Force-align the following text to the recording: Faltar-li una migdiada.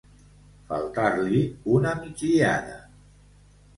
Faltar-li 0.69 1.41
una 1.75 1.93
migdiada. 2.01 2.81